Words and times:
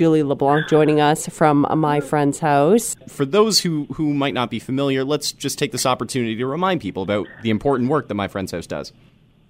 Julie 0.00 0.22
LeBlanc 0.22 0.66
joining 0.66 0.98
us 0.98 1.26
from 1.26 1.66
my 1.76 2.00
friend's 2.00 2.38
house. 2.38 2.96
For 3.06 3.26
those 3.26 3.60
who, 3.60 3.84
who 3.92 4.14
might 4.14 4.32
not 4.32 4.48
be 4.50 4.58
familiar, 4.58 5.04
let's 5.04 5.30
just 5.30 5.58
take 5.58 5.72
this 5.72 5.84
opportunity 5.84 6.36
to 6.36 6.46
remind 6.46 6.80
people 6.80 7.02
about 7.02 7.26
the 7.42 7.50
important 7.50 7.90
work 7.90 8.08
that 8.08 8.14
My 8.14 8.26
Friend's 8.26 8.50
House 8.50 8.66
does. 8.66 8.94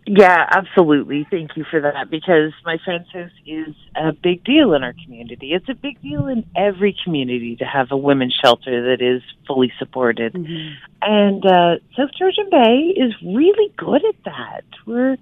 Yeah, 0.08 0.44
absolutely. 0.50 1.24
Thank 1.30 1.56
you 1.56 1.64
for 1.70 1.80
that 1.80 2.10
because 2.10 2.52
My 2.64 2.78
Friend's 2.84 3.08
House 3.12 3.30
is 3.46 3.76
a 3.94 4.12
big 4.12 4.42
deal 4.42 4.74
in 4.74 4.82
our 4.82 4.94
community. 5.04 5.52
It's 5.52 5.68
a 5.68 5.74
big 5.74 6.02
deal 6.02 6.26
in 6.26 6.44
every 6.56 6.96
community 7.04 7.54
to 7.54 7.64
have 7.64 7.92
a 7.92 7.96
women's 7.96 8.36
shelter 8.44 8.90
that 8.90 9.00
is 9.00 9.22
fully 9.46 9.72
supported. 9.78 10.32
Mm-hmm. 10.32 10.74
And 11.00 11.46
uh, 11.46 11.76
South 11.96 12.10
Georgian 12.18 12.50
Bay 12.50 12.92
is 12.96 13.14
really 13.24 13.72
good 13.76 14.04
at 14.04 14.16
that. 14.24 14.64
We're 14.84 15.16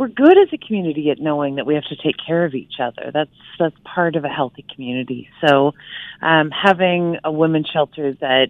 we're 0.00 0.08
good 0.08 0.38
as 0.38 0.48
a 0.50 0.56
community 0.56 1.10
at 1.10 1.20
knowing 1.20 1.56
that 1.56 1.66
we 1.66 1.74
have 1.74 1.84
to 1.84 1.94
take 1.94 2.14
care 2.26 2.46
of 2.46 2.54
each 2.54 2.80
other. 2.82 3.10
That's 3.12 3.30
that's 3.58 3.76
part 3.84 4.16
of 4.16 4.24
a 4.24 4.28
healthy 4.28 4.64
community. 4.74 5.28
So, 5.46 5.74
um, 6.22 6.50
having 6.50 7.18
a 7.22 7.30
women's 7.30 7.68
shelter 7.68 8.14
that 8.14 8.46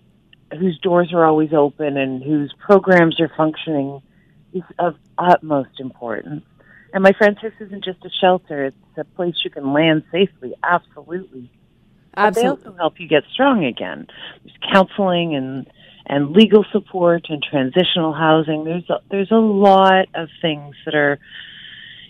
whose 0.56 0.78
doors 0.78 1.12
are 1.12 1.24
always 1.24 1.52
open 1.52 1.96
and 1.96 2.22
whose 2.22 2.54
programs 2.64 3.20
are 3.20 3.32
functioning 3.36 4.00
is 4.54 4.62
of 4.78 4.94
utmost 5.18 5.80
importance. 5.80 6.44
And 6.94 7.02
my 7.02 7.12
friend's 7.14 7.40
house 7.40 7.50
isn't 7.58 7.82
just 7.82 8.04
a 8.04 8.10
shelter; 8.20 8.66
it's 8.66 8.76
a 8.96 9.02
place 9.16 9.34
you 9.42 9.50
can 9.50 9.72
land 9.72 10.04
safely. 10.12 10.54
Absolutely. 10.62 11.50
Absolutely. 12.16 12.16
But 12.16 12.34
they 12.34 12.46
also 12.46 12.76
help 12.78 13.00
you 13.00 13.08
get 13.08 13.24
strong 13.32 13.64
again. 13.64 14.06
There's 14.44 14.56
counseling 14.72 15.34
and 15.34 15.66
and 16.06 16.30
legal 16.30 16.64
support 16.72 17.26
and 17.28 17.42
transitional 17.42 18.12
housing. 18.12 18.64
There's 18.64 18.88
a, 18.90 19.00
there's 19.10 19.30
a 19.30 19.36
lot 19.36 20.08
of 20.14 20.28
things 20.40 20.74
that 20.84 20.94
are 20.94 21.18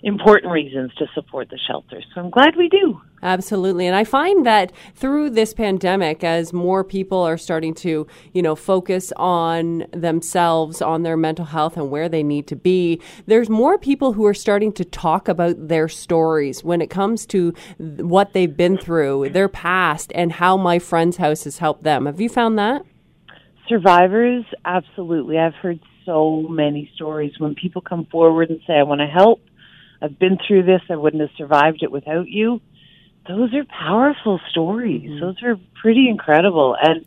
important 0.02 0.52
reasons 0.52 0.92
to 0.94 1.06
support 1.14 1.50
the 1.50 1.58
shelters. 1.66 2.04
So 2.14 2.22
I'm 2.22 2.30
glad 2.30 2.56
we 2.56 2.68
do. 2.68 3.00
Absolutely. 3.22 3.86
And 3.86 3.94
I 3.94 4.04
find 4.04 4.46
that 4.46 4.72
through 4.94 5.30
this 5.30 5.52
pandemic, 5.52 6.24
as 6.24 6.54
more 6.54 6.82
people 6.82 7.18
are 7.18 7.36
starting 7.36 7.74
to, 7.74 8.06
you 8.32 8.40
know, 8.40 8.56
focus 8.56 9.12
on 9.16 9.84
themselves, 9.92 10.80
on 10.80 11.02
their 11.02 11.18
mental 11.18 11.44
health 11.44 11.76
and 11.76 11.90
where 11.90 12.08
they 12.08 12.22
need 12.22 12.46
to 12.46 12.56
be, 12.56 13.00
there's 13.26 13.50
more 13.50 13.76
people 13.76 14.14
who 14.14 14.24
are 14.24 14.32
starting 14.32 14.72
to 14.72 14.84
talk 14.86 15.28
about 15.28 15.68
their 15.68 15.86
stories 15.86 16.64
when 16.64 16.80
it 16.80 16.88
comes 16.88 17.26
to 17.26 17.52
what 17.78 18.32
they've 18.32 18.56
been 18.56 18.78
through, 18.78 19.28
their 19.30 19.48
past, 19.48 20.12
and 20.14 20.32
how 20.32 20.56
my 20.56 20.78
friend's 20.78 21.18
house 21.18 21.44
has 21.44 21.58
helped 21.58 21.82
them. 21.82 22.06
Have 22.06 22.22
you 22.22 22.30
found 22.30 22.58
that? 22.58 22.86
Survivors, 23.70 24.44
absolutely. 24.64 25.38
I've 25.38 25.54
heard 25.54 25.78
so 26.04 26.42
many 26.48 26.90
stories 26.96 27.32
when 27.38 27.54
people 27.54 27.80
come 27.80 28.04
forward 28.04 28.50
and 28.50 28.58
say, 28.66 28.72
I 28.72 28.82
want 28.82 29.00
to 29.00 29.06
help. 29.06 29.40
I've 30.02 30.18
been 30.18 30.38
through 30.46 30.64
this. 30.64 30.80
I 30.90 30.96
wouldn't 30.96 31.20
have 31.20 31.30
survived 31.38 31.82
it 31.82 31.92
without 31.92 32.28
you. 32.28 32.60
Those 33.28 33.54
are 33.54 33.64
powerful 33.64 34.40
stories. 34.50 35.08
Mm-hmm. 35.08 35.20
Those 35.20 35.42
are 35.44 35.54
pretty 35.80 36.08
incredible. 36.08 36.76
And 36.82 37.04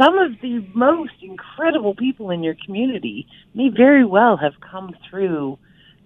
some 0.00 0.16
of 0.18 0.40
the 0.40 0.64
most 0.72 1.14
incredible 1.20 1.96
people 1.96 2.30
in 2.30 2.44
your 2.44 2.54
community 2.64 3.26
may 3.52 3.70
very 3.76 4.04
well 4.04 4.36
have 4.36 4.52
come 4.60 4.94
through 5.10 5.58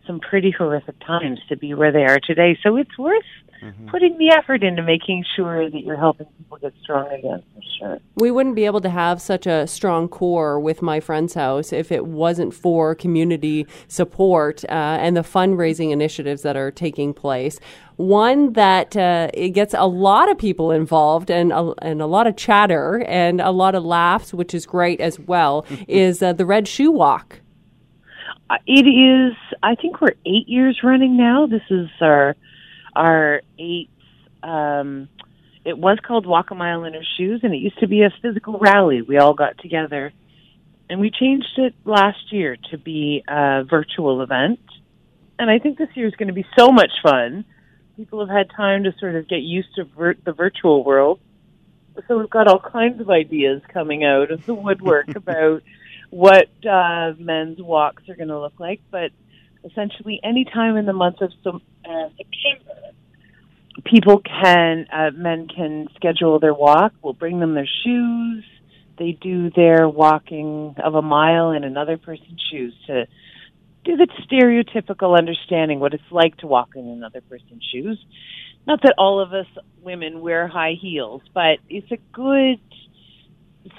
some 0.08 0.18
pretty 0.18 0.50
horrific 0.50 0.98
times 1.06 1.38
to 1.48 1.56
be 1.56 1.74
where 1.74 1.92
they 1.92 2.04
are 2.04 2.18
today. 2.18 2.58
So 2.64 2.76
it's 2.76 2.98
worth 2.98 3.22
mm-hmm. 3.62 3.88
putting 3.88 4.18
the 4.18 4.30
effort 4.30 4.62
into 4.62 4.82
making 4.82 5.24
sure 5.36 5.70
that 5.70 5.80
you're 5.80 5.96
helping 5.96 6.26
people 6.38 6.58
get 6.58 6.72
strong 6.82 7.06
again, 7.12 7.42
for 7.54 7.62
sure. 7.78 7.98
We 8.16 8.30
wouldn't 8.30 8.56
be 8.56 8.64
able 8.64 8.80
to 8.80 8.90
have 8.90 9.20
such 9.20 9.46
a 9.46 9.66
strong 9.66 10.08
core 10.08 10.58
with 10.58 10.82
my 10.82 11.00
friend's 11.00 11.34
house 11.34 11.72
if 11.72 11.92
it 11.92 12.06
wasn't 12.06 12.54
for 12.54 12.94
community 12.94 13.66
support 13.86 14.64
uh, 14.64 14.98
and 15.00 15.16
the 15.16 15.20
fundraising 15.20 15.92
initiatives 15.92 16.42
that 16.42 16.56
are 16.56 16.70
taking 16.70 17.14
place. 17.14 17.58
One 17.96 18.52
that 18.52 18.96
uh, 18.96 19.30
it 19.34 19.50
gets 19.50 19.74
a 19.74 19.86
lot 19.86 20.30
of 20.30 20.38
people 20.38 20.70
involved 20.70 21.30
and 21.30 21.52
a, 21.52 21.74
and 21.82 22.00
a 22.00 22.06
lot 22.06 22.26
of 22.26 22.36
chatter 22.36 23.04
and 23.08 23.40
a 23.40 23.50
lot 23.50 23.74
of 23.74 23.84
laughs, 23.84 24.32
which 24.32 24.54
is 24.54 24.66
great 24.66 25.00
as 25.00 25.18
well, 25.18 25.66
is 25.88 26.22
uh, 26.22 26.32
the 26.32 26.46
Red 26.46 26.68
Shoe 26.68 26.90
Walk. 26.90 27.40
Uh, 28.50 28.56
it 28.66 28.86
is. 28.86 29.36
I 29.62 29.74
think 29.74 30.00
we're 30.00 30.14
eight 30.24 30.48
years 30.48 30.80
running 30.82 31.16
now. 31.16 31.46
This 31.46 31.62
is 31.70 31.88
our 32.00 32.34
our 32.94 33.42
eighth. 33.58 33.90
Um, 34.42 35.08
it 35.64 35.76
was 35.76 35.98
called 36.06 36.24
Walk 36.24 36.50
a 36.50 36.54
Mile 36.54 36.84
in 36.84 36.94
Her 36.94 37.04
Shoes, 37.18 37.40
and 37.42 37.52
it 37.52 37.58
used 37.58 37.78
to 37.80 37.88
be 37.88 38.02
a 38.02 38.10
physical 38.22 38.58
rally. 38.58 39.02
We 39.02 39.18
all 39.18 39.34
got 39.34 39.58
together, 39.58 40.12
and 40.88 40.98
we 41.00 41.10
changed 41.10 41.58
it 41.58 41.74
last 41.84 42.32
year 42.32 42.56
to 42.70 42.78
be 42.78 43.22
a 43.28 43.64
virtual 43.68 44.22
event. 44.22 44.60
And 45.38 45.50
I 45.50 45.58
think 45.58 45.76
this 45.76 45.90
year 45.94 46.06
is 46.06 46.14
going 46.14 46.28
to 46.28 46.34
be 46.34 46.46
so 46.56 46.72
much 46.72 46.90
fun. 47.02 47.44
People 47.96 48.26
have 48.26 48.34
had 48.34 48.50
time 48.56 48.84
to 48.84 48.94
sort 48.98 49.14
of 49.14 49.28
get 49.28 49.42
used 49.42 49.74
to 49.76 49.84
vir- 49.84 50.16
the 50.24 50.32
virtual 50.32 50.84
world. 50.84 51.20
So 52.06 52.18
we've 52.18 52.30
got 52.30 52.46
all 52.46 52.60
kinds 52.60 53.00
of 53.00 53.10
ideas 53.10 53.60
coming 53.72 54.04
out 54.04 54.30
of 54.30 54.46
the 54.46 54.54
woodwork 54.54 55.08
about 55.16 55.62
what 56.10 56.48
uh, 56.68 57.12
men's 57.18 57.60
walks 57.60 58.08
are 58.08 58.16
going 58.16 58.28
to 58.28 58.40
look 58.40 58.58
like. 58.58 58.80
But 58.90 59.10
essentially, 59.64 60.20
any 60.22 60.44
time 60.44 60.76
in 60.76 60.86
the 60.86 60.92
month 60.92 61.20
of 61.20 61.30
uh, 61.46 62.08
September, 62.16 62.92
people 63.84 64.20
can, 64.20 64.86
uh, 64.92 65.10
men 65.14 65.48
can 65.48 65.88
schedule 65.96 66.38
their 66.38 66.54
walk. 66.54 66.92
We'll 67.02 67.12
bring 67.12 67.40
them 67.40 67.54
their 67.54 67.68
shoes. 67.84 68.44
They 68.98 69.12
do 69.12 69.50
their 69.50 69.88
walking 69.88 70.74
of 70.82 70.94
a 70.94 71.02
mile 71.02 71.52
in 71.52 71.62
another 71.64 71.96
person's 71.96 72.42
shoes 72.50 72.74
to 72.86 73.06
do 73.84 73.96
the 73.96 74.08
stereotypical 74.28 75.16
understanding 75.16 75.78
what 75.80 75.94
it's 75.94 76.02
like 76.10 76.36
to 76.38 76.46
walk 76.46 76.70
in 76.74 76.88
another 76.88 77.20
person's 77.20 77.64
shoes. 77.72 77.98
Not 78.66 78.82
that 78.82 78.94
all 78.98 79.20
of 79.20 79.32
us 79.32 79.46
women 79.82 80.20
wear 80.20 80.48
high 80.48 80.74
heels, 80.78 81.22
but 81.32 81.58
it's 81.70 81.90
a 81.92 81.98
good 82.12 82.60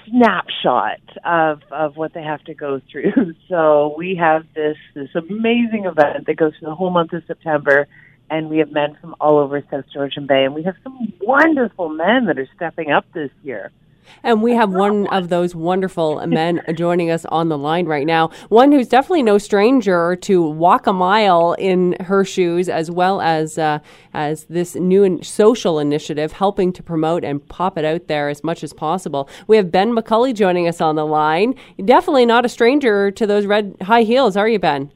snapshot 0.08 1.00
of 1.24 1.60
of 1.70 1.96
what 1.96 2.12
they 2.14 2.22
have 2.22 2.42
to 2.44 2.54
go 2.54 2.80
through. 2.90 3.34
So 3.48 3.94
we 3.98 4.14
have 4.16 4.44
this 4.54 4.76
this 4.94 5.08
amazing 5.14 5.84
event 5.86 6.26
that 6.26 6.36
goes 6.36 6.52
through 6.58 6.68
the 6.68 6.74
whole 6.74 6.90
month 6.90 7.12
of 7.12 7.24
September, 7.26 7.88
and 8.30 8.48
we 8.48 8.58
have 8.58 8.70
men 8.70 8.96
from 9.00 9.16
all 9.20 9.38
over 9.38 9.62
South 9.70 9.86
Georgian 9.92 10.26
Bay, 10.26 10.44
and 10.44 10.54
we 10.54 10.62
have 10.62 10.76
some 10.84 11.12
wonderful 11.20 11.88
men 11.88 12.26
that 12.26 12.38
are 12.38 12.48
stepping 12.54 12.92
up 12.92 13.04
this 13.12 13.30
year. 13.42 13.72
And 14.22 14.42
we 14.42 14.52
have 14.52 14.70
one 14.70 15.06
of 15.08 15.28
those 15.28 15.54
wonderful 15.54 16.26
men 16.26 16.62
joining 16.74 17.10
us 17.10 17.24
on 17.26 17.48
the 17.48 17.58
line 17.58 17.86
right 17.86 18.06
now. 18.06 18.30
One 18.48 18.72
who's 18.72 18.88
definitely 18.88 19.22
no 19.22 19.38
stranger 19.38 20.16
to 20.16 20.42
walk 20.42 20.86
a 20.86 20.92
mile 20.92 21.54
in 21.58 21.96
her 22.00 22.24
shoes, 22.24 22.68
as 22.68 22.90
well 22.90 23.20
as 23.20 23.58
uh, 23.58 23.78
as 24.12 24.44
this 24.44 24.74
new 24.74 25.22
social 25.22 25.78
initiative, 25.78 26.32
helping 26.32 26.72
to 26.74 26.82
promote 26.82 27.24
and 27.24 27.46
pop 27.48 27.78
it 27.78 27.84
out 27.84 28.08
there 28.08 28.28
as 28.28 28.44
much 28.44 28.62
as 28.62 28.72
possible. 28.72 29.28
We 29.46 29.56
have 29.56 29.70
Ben 29.70 29.94
McCully 29.94 30.34
joining 30.34 30.68
us 30.68 30.80
on 30.80 30.96
the 30.96 31.06
line. 31.06 31.54
Definitely 31.82 32.26
not 32.26 32.44
a 32.44 32.48
stranger 32.48 33.10
to 33.10 33.26
those 33.26 33.46
red 33.46 33.76
high 33.82 34.02
heels, 34.02 34.36
are 34.36 34.48
you, 34.48 34.58
Ben? 34.58 34.92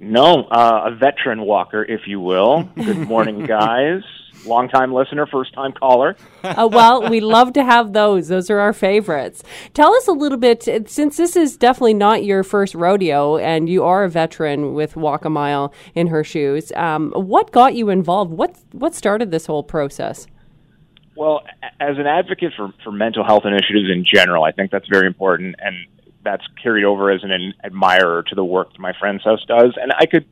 No, 0.00 0.44
uh, 0.44 0.82
a 0.86 0.94
veteran 0.94 1.42
walker, 1.42 1.84
if 1.84 2.02
you 2.06 2.20
will. 2.20 2.68
Good 2.76 3.08
morning, 3.08 3.46
guys 3.46 4.02
long 4.44 4.68
time 4.68 4.92
listener, 4.92 5.26
first 5.26 5.52
time 5.52 5.72
caller. 5.72 6.16
uh, 6.44 6.68
well, 6.70 7.08
we 7.08 7.20
love 7.20 7.52
to 7.54 7.64
have 7.64 7.92
those. 7.92 8.28
Those 8.28 8.50
are 8.50 8.58
our 8.58 8.72
favorites. 8.72 9.42
Tell 9.74 9.94
us 9.94 10.08
a 10.08 10.12
little 10.12 10.38
bit, 10.38 10.88
since 10.88 11.16
this 11.16 11.36
is 11.36 11.56
definitely 11.56 11.94
not 11.94 12.24
your 12.24 12.42
first 12.42 12.74
rodeo 12.74 13.36
and 13.36 13.68
you 13.68 13.84
are 13.84 14.04
a 14.04 14.08
veteran 14.08 14.74
with 14.74 14.96
Walk 14.96 15.24
a 15.24 15.30
Mile 15.30 15.72
in 15.94 16.08
her 16.08 16.24
shoes, 16.24 16.72
um, 16.72 17.12
what 17.12 17.52
got 17.52 17.74
you 17.74 17.90
involved? 17.90 18.32
What, 18.32 18.56
what 18.72 18.94
started 18.94 19.30
this 19.30 19.46
whole 19.46 19.62
process? 19.62 20.26
Well, 21.16 21.42
as 21.80 21.98
an 21.98 22.06
advocate 22.06 22.52
for, 22.56 22.72
for 22.84 22.92
mental 22.92 23.24
health 23.24 23.44
initiatives 23.44 23.90
in 23.90 24.04
general, 24.04 24.44
I 24.44 24.52
think 24.52 24.70
that's 24.70 24.86
very 24.88 25.06
important, 25.06 25.56
and 25.58 25.74
that's 26.22 26.44
carried 26.62 26.84
over 26.84 27.10
as 27.10 27.24
an 27.24 27.54
admirer 27.64 28.22
to 28.28 28.34
the 28.34 28.44
work 28.44 28.72
that 28.72 28.78
my 28.78 28.92
friend's 28.98 29.24
house 29.24 29.44
does. 29.48 29.74
And 29.80 29.92
I 29.98 30.06
could 30.06 30.26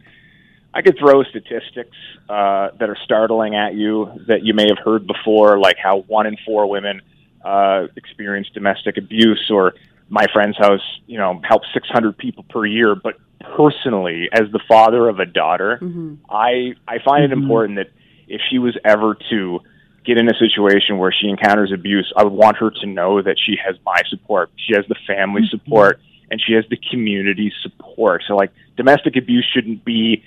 I 0.76 0.82
could 0.82 0.98
throw 0.98 1.22
statistics 1.22 1.97
uh, 2.28 2.69
that 2.78 2.91
are 2.91 2.98
startling 3.03 3.54
at 3.54 3.75
you 3.75 4.12
that 4.28 4.44
you 4.44 4.53
may 4.53 4.66
have 4.69 4.76
heard 4.84 5.06
before, 5.06 5.59
like 5.59 5.78
how 5.82 6.00
one 6.00 6.26
in 6.26 6.37
four 6.44 6.69
women 6.69 7.00
uh, 7.43 7.87
experience 7.96 8.49
domestic 8.52 8.99
abuse, 8.99 9.50
or 9.50 9.73
my 10.11 10.26
friend's 10.34 10.58
house, 10.58 10.82
you 11.06 11.17
know, 11.17 11.40
helps 11.49 11.67
600 11.73 12.19
people 12.19 12.44
per 12.50 12.67
year. 12.67 12.94
But 12.94 13.14
personally, 13.56 14.28
as 14.31 14.52
the 14.52 14.61
father 14.69 15.08
of 15.08 15.19
a 15.19 15.25
daughter, 15.25 15.78
mm-hmm. 15.81 16.17
I 16.28 16.75
I 16.87 16.99
find 17.02 17.25
mm-hmm. 17.25 17.32
it 17.32 17.43
important 17.43 17.76
that 17.76 17.88
if 18.29 18.43
she 18.50 18.58
was 18.58 18.76
ever 18.84 19.17
to 19.31 19.61
get 20.05 20.19
in 20.19 20.29
a 20.29 20.34
situation 20.34 20.99
where 20.99 21.11
she 21.11 21.31
encounters 21.31 21.72
abuse, 21.72 22.12
I 22.14 22.22
would 22.22 22.34
want 22.34 22.58
her 22.58 22.70
to 22.70 22.87
know 22.87 23.22
that 23.22 23.37
she 23.43 23.56
has 23.64 23.76
my 23.87 24.02
support, 24.11 24.50
she 24.56 24.75
has 24.76 24.84
the 24.88 24.96
family 25.06 25.40
mm-hmm. 25.40 25.56
support, 25.56 26.00
and 26.31 26.38
she 26.38 26.52
has 26.52 26.67
the 26.69 26.79
community 26.90 27.50
support. 27.62 28.25
So, 28.29 28.37
like, 28.37 28.52
domestic 28.76 29.17
abuse 29.17 29.49
shouldn't 29.55 29.82
be 29.87 30.22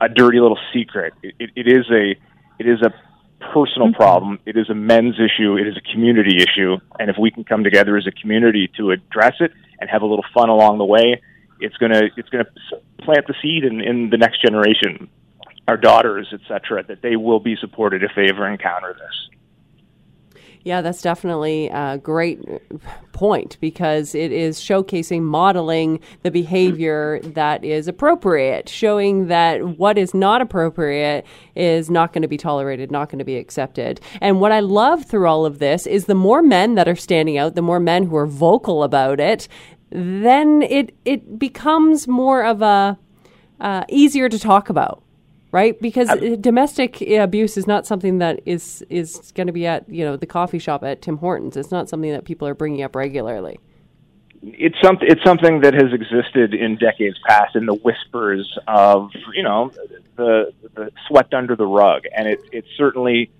a 0.00 0.08
dirty 0.08 0.40
little 0.40 0.58
secret. 0.72 1.14
It, 1.22 1.34
it, 1.38 1.50
it 1.56 1.68
is 1.68 1.86
a 1.90 2.16
it 2.58 2.66
is 2.66 2.82
a 2.82 2.92
personal 3.52 3.88
mm-hmm. 3.88 3.96
problem. 3.96 4.38
It 4.46 4.56
is 4.56 4.68
a 4.68 4.74
men's 4.74 5.16
issue. 5.16 5.56
It 5.56 5.66
is 5.66 5.76
a 5.76 5.92
community 5.92 6.38
issue. 6.38 6.78
And 6.98 7.10
if 7.10 7.16
we 7.18 7.30
can 7.30 7.44
come 7.44 7.64
together 7.64 7.96
as 7.96 8.06
a 8.06 8.10
community 8.10 8.70
to 8.76 8.90
address 8.90 9.34
it 9.40 9.52
and 9.80 9.88
have 9.88 10.02
a 10.02 10.06
little 10.06 10.24
fun 10.34 10.48
along 10.48 10.78
the 10.78 10.84
way, 10.84 11.22
it's 11.60 11.76
gonna 11.76 12.02
it's 12.16 12.28
gonna 12.28 12.46
plant 13.00 13.26
the 13.26 13.34
seed 13.42 13.64
in, 13.64 13.80
in 13.80 14.10
the 14.10 14.16
next 14.16 14.42
generation, 14.42 15.08
our 15.66 15.76
daughters, 15.76 16.28
etc., 16.32 16.84
that 16.84 17.02
they 17.02 17.16
will 17.16 17.40
be 17.40 17.56
supported 17.56 18.02
if 18.02 18.10
they 18.16 18.28
ever 18.28 18.48
encounter 18.48 18.94
this. 18.94 19.37
Yeah, 20.64 20.82
that's 20.82 21.02
definitely 21.02 21.68
a 21.68 21.98
great 21.98 22.40
point 23.12 23.56
because 23.60 24.14
it 24.14 24.32
is 24.32 24.58
showcasing, 24.58 25.22
modeling 25.22 26.00
the 26.22 26.30
behavior 26.30 27.20
that 27.22 27.64
is 27.64 27.88
appropriate, 27.88 28.68
showing 28.68 29.28
that 29.28 29.78
what 29.78 29.98
is 29.98 30.14
not 30.14 30.40
appropriate 30.40 31.24
is 31.54 31.90
not 31.90 32.12
going 32.12 32.22
to 32.22 32.28
be 32.28 32.36
tolerated, 32.36 32.90
not 32.90 33.08
going 33.08 33.18
to 33.18 33.24
be 33.24 33.36
accepted. 33.36 34.00
And 34.20 34.40
what 34.40 34.52
I 34.52 34.60
love 34.60 35.04
through 35.04 35.26
all 35.26 35.46
of 35.46 35.58
this 35.58 35.86
is 35.86 36.06
the 36.06 36.14
more 36.14 36.42
men 36.42 36.74
that 36.74 36.88
are 36.88 36.96
standing 36.96 37.38
out, 37.38 37.54
the 37.54 37.62
more 37.62 37.80
men 37.80 38.04
who 38.04 38.16
are 38.16 38.26
vocal 38.26 38.82
about 38.82 39.20
it, 39.20 39.48
then 39.90 40.62
it 40.62 40.94
it 41.04 41.38
becomes 41.38 42.06
more 42.06 42.44
of 42.44 42.62
a 42.62 42.98
uh, 43.60 43.84
easier 43.88 44.28
to 44.28 44.38
talk 44.38 44.68
about 44.68 45.02
right? 45.52 45.80
Because 45.80 46.08
domestic 46.40 47.00
abuse 47.00 47.56
is 47.56 47.66
not 47.66 47.86
something 47.86 48.18
that 48.18 48.40
is 48.44 48.84
is 48.88 49.32
going 49.34 49.46
to 49.46 49.52
be 49.52 49.66
at 49.66 49.88
you 49.88 50.04
know 50.04 50.16
the 50.16 50.26
coffee 50.26 50.58
shop 50.58 50.84
at 50.84 51.02
Tim 51.02 51.18
Hortons. 51.18 51.56
It's 51.56 51.70
not 51.70 51.88
something 51.88 52.10
that 52.10 52.24
people 52.24 52.46
are 52.48 52.54
bringing 52.54 52.82
up 52.82 52.94
regularly. 52.94 53.58
It's 54.42 54.76
something. 54.82 55.08
It's 55.10 55.22
something 55.24 55.60
that 55.62 55.74
has 55.74 55.92
existed 55.92 56.54
in 56.54 56.76
decades 56.76 57.16
past, 57.26 57.56
in 57.56 57.66
the 57.66 57.74
whispers 57.74 58.58
of 58.68 59.10
you 59.34 59.42
know 59.42 59.72
the 60.16 60.52
the 60.74 60.92
swept 61.08 61.34
under 61.34 61.56
the 61.56 61.66
rug, 61.66 62.02
and 62.14 62.28
it 62.28 62.40
it 62.52 62.64
certainly 62.76 63.30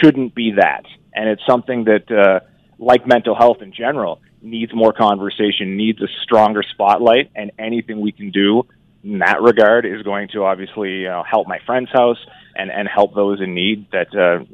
shouldn't 0.00 0.34
be 0.34 0.52
that. 0.52 0.84
And 1.14 1.28
it's 1.28 1.42
something 1.46 1.84
that, 1.84 2.10
uh, 2.10 2.40
like 2.78 3.06
mental 3.06 3.34
health 3.34 3.62
in 3.62 3.72
general, 3.72 4.20
needs 4.42 4.72
more 4.74 4.92
conversation, 4.92 5.76
needs 5.76 6.00
a 6.00 6.06
stronger 6.22 6.62
spotlight, 6.62 7.30
and 7.34 7.50
anything 7.58 8.00
we 8.00 8.12
can 8.12 8.30
do 8.30 8.66
in 9.04 9.18
that 9.20 9.40
regard 9.42 9.86
is 9.86 10.02
going 10.02 10.28
to 10.32 10.44
obviously 10.44 11.06
uh, 11.06 11.22
help 11.22 11.46
my 11.46 11.58
friend's 11.64 11.90
house 11.90 12.18
and, 12.56 12.70
and 12.70 12.88
help 12.88 13.14
those 13.14 13.40
in 13.40 13.54
need 13.54 13.86
that 13.92 14.14
uh, 14.14 14.44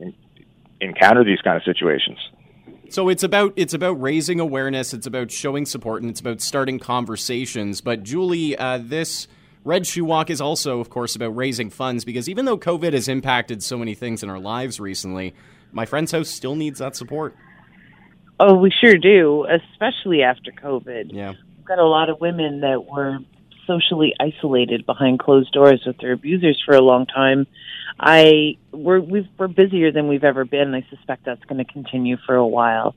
encounter 0.80 1.24
these 1.24 1.40
kind 1.40 1.56
of 1.56 1.62
situations. 1.64 2.18
So 2.90 3.08
it's 3.08 3.22
about 3.22 3.54
it's 3.56 3.74
about 3.74 4.00
raising 4.00 4.38
awareness, 4.40 4.94
it's 4.94 5.06
about 5.06 5.30
showing 5.30 5.66
support, 5.66 6.02
and 6.02 6.10
it's 6.10 6.20
about 6.20 6.40
starting 6.40 6.78
conversations. 6.78 7.80
But 7.80 8.02
Julie, 8.02 8.56
uh, 8.56 8.78
this 8.80 9.26
Red 9.64 9.86
Shoe 9.86 10.04
Walk 10.04 10.28
is 10.28 10.40
also, 10.40 10.78
of 10.80 10.90
course, 10.90 11.16
about 11.16 11.34
raising 11.34 11.70
funds 11.70 12.04
because 12.04 12.28
even 12.28 12.44
though 12.44 12.58
COVID 12.58 12.92
has 12.92 13.08
impacted 13.08 13.62
so 13.62 13.78
many 13.78 13.94
things 13.94 14.22
in 14.22 14.28
our 14.28 14.38
lives 14.38 14.78
recently, 14.78 15.34
my 15.72 15.86
friend's 15.86 16.12
house 16.12 16.28
still 16.28 16.54
needs 16.54 16.78
that 16.78 16.94
support. 16.94 17.34
Oh, 18.38 18.54
we 18.54 18.70
sure 18.70 18.98
do, 18.98 19.46
especially 19.46 20.22
after 20.22 20.52
COVID. 20.52 21.12
Yeah. 21.12 21.32
We've 21.56 21.66
got 21.66 21.78
a 21.78 21.86
lot 21.86 22.10
of 22.10 22.20
women 22.20 22.60
that 22.60 22.84
were 22.84 23.18
socially 23.66 24.14
isolated 24.20 24.86
behind 24.86 25.18
closed 25.18 25.52
doors 25.52 25.82
with 25.86 25.98
their 25.98 26.12
abusers 26.12 26.62
for 26.64 26.74
a 26.74 26.80
long 26.80 27.06
time. 27.06 27.46
I 27.98 28.56
we're 28.72 29.00
we've, 29.00 29.28
we're 29.38 29.48
busier 29.48 29.92
than 29.92 30.08
we've 30.08 30.24
ever 30.24 30.44
been. 30.44 30.74
I 30.74 30.86
suspect 30.90 31.24
that's 31.24 31.44
going 31.44 31.64
to 31.64 31.72
continue 31.72 32.16
for 32.26 32.34
a 32.34 32.46
while. 32.46 32.94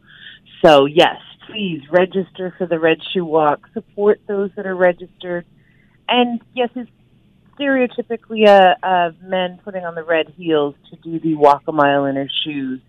So 0.63 0.85
yes, 0.85 1.17
please 1.47 1.81
register 1.91 2.53
for 2.57 2.65
the 2.65 2.79
Red 2.79 2.97
Shoe 3.13 3.25
Walk. 3.25 3.67
Support 3.73 4.21
those 4.27 4.51
that 4.55 4.65
are 4.65 4.75
registered. 4.75 5.45
And 6.07 6.41
yes, 6.53 6.69
it's 6.75 6.89
stereotypically 7.59 8.47
a, 8.47 8.75
a 8.85 9.13
men 9.23 9.59
putting 9.63 9.83
on 9.83 9.95
the 9.95 10.03
red 10.03 10.33
heels 10.37 10.75
to 10.89 10.95
do 10.97 11.19
the 11.19 11.35
walk 11.35 11.63
a 11.67 11.71
mile 11.71 12.05
in 12.05 12.15
their 12.15 12.29
shoes 12.43 12.81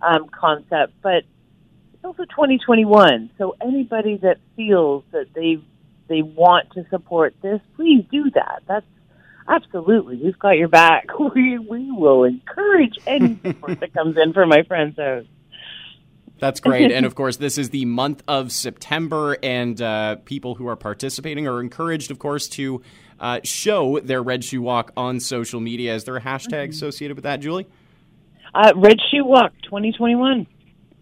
um, 0.00 0.28
concept, 0.28 0.92
but 1.02 1.24
it's 1.94 2.04
also 2.04 2.24
2021. 2.24 3.30
So 3.38 3.56
anybody 3.60 4.18
that 4.18 4.38
feels 4.56 5.04
that 5.12 5.26
they've 5.34 5.64
they 6.08 6.22
want 6.22 6.72
to 6.72 6.84
support 6.90 7.34
this, 7.42 7.60
please 7.76 8.04
do 8.10 8.30
that. 8.34 8.62
That's 8.66 8.86
absolutely 9.48 10.16
we've 10.16 10.38
got 10.38 10.56
your 10.56 10.68
back. 10.68 11.06
We 11.34 11.58
we 11.58 11.90
will 11.90 12.24
encourage 12.24 12.98
any 13.06 13.38
support 13.46 13.80
that 13.80 13.94
comes 13.94 14.16
in 14.16 14.32
for 14.32 14.46
my 14.46 14.62
friends' 14.62 14.98
house. 14.98 15.26
That's 16.38 16.58
great. 16.60 16.90
and 16.90 17.06
of 17.06 17.14
course, 17.14 17.36
this 17.36 17.56
is 17.56 17.70
the 17.70 17.84
month 17.84 18.22
of 18.26 18.50
September, 18.50 19.36
and 19.42 19.80
uh, 19.80 20.16
people 20.24 20.56
who 20.56 20.66
are 20.66 20.76
participating 20.76 21.46
are 21.46 21.60
encouraged, 21.60 22.10
of 22.10 22.18
course, 22.18 22.48
to 22.50 22.82
uh, 23.20 23.40
show 23.44 24.00
their 24.00 24.22
Red 24.22 24.42
Shoe 24.42 24.60
Walk 24.60 24.92
on 24.96 25.20
social 25.20 25.60
media. 25.60 25.94
Is 25.94 26.04
there 26.04 26.16
a 26.16 26.20
hashtag 26.20 26.50
mm-hmm. 26.50 26.70
associated 26.70 27.16
with 27.16 27.24
that, 27.24 27.40
Julie? 27.40 27.68
Uh, 28.54 28.72
Red 28.76 28.98
Shoe 29.10 29.24
Walk 29.24 29.52
2021. 29.62 30.46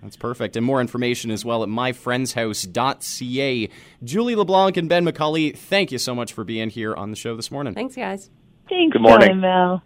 That's 0.02 0.17
perfect. 0.17 0.56
And 0.56 0.64
more 0.64 0.81
information 0.81 1.31
as 1.31 1.44
well 1.44 1.62
at 1.62 1.69
myfriendshouse.ca. 1.69 3.69
Julie 4.02 4.35
LeBlanc 4.35 4.76
and 4.76 4.88
Ben 4.88 5.05
McCully, 5.05 5.56
thank 5.56 5.93
you 5.93 5.99
so 5.99 6.14
much 6.14 6.32
for 6.32 6.44
being 6.44 6.70
here 6.70 6.94
on 6.94 7.11
the 7.11 7.17
show 7.17 7.37
this 7.37 7.50
morning. 7.50 7.75
Thanks, 7.75 7.97
guys. 7.97 8.31
Thanks, 8.69 8.93
Good 8.93 9.02
morning. 9.02 9.41
Mel. 9.41 9.82